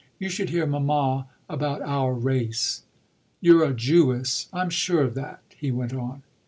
You 0.17 0.29
should 0.29 0.49
hear 0.49 0.65
mamma 0.65 1.27
about 1.47 1.83
our 1.83 2.15
'race.'" 2.15 2.81
"You're 3.39 3.63
a 3.63 3.71
Jewess 3.71 4.49
I'm 4.51 4.71
sure 4.71 5.03
of 5.03 5.13
that," 5.13 5.43
he 5.55 5.69
went 5.69 5.93
on. 5.93 6.23